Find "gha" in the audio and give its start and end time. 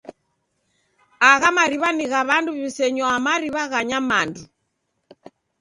2.11-2.21, 3.71-3.79